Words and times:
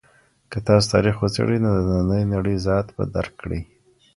که 0.51 0.57
تاسو 0.67 0.87
تاریخ 0.93 1.15
وڅېړئ 1.19 1.57
نو 1.63 1.69
د 1.77 1.79
نننۍ 1.89 2.23
نړۍ 2.33 2.55
ذات 2.67 2.87
به 2.95 3.03
درک 3.15 3.33
کړئ. 3.41 3.61